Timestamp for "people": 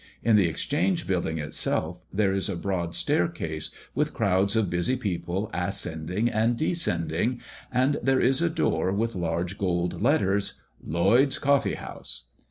4.95-5.51